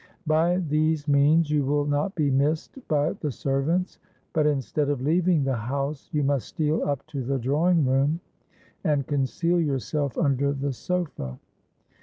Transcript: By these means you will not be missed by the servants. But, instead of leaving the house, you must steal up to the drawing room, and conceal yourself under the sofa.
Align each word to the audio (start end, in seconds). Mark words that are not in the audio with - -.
By 0.25 0.57
these 0.57 1.07
means 1.07 1.51
you 1.51 1.63
will 1.63 1.85
not 1.85 2.15
be 2.15 2.31
missed 2.31 2.75
by 2.87 3.13
the 3.13 3.29
servants. 3.29 3.99
But, 4.33 4.47
instead 4.47 4.89
of 4.89 4.99
leaving 5.03 5.43
the 5.43 5.55
house, 5.55 6.09
you 6.11 6.23
must 6.23 6.47
steal 6.47 6.81
up 6.81 7.05
to 7.05 7.23
the 7.23 7.37
drawing 7.37 7.85
room, 7.85 8.19
and 8.83 9.05
conceal 9.05 9.61
yourself 9.61 10.17
under 10.17 10.53
the 10.53 10.73
sofa. 10.73 11.37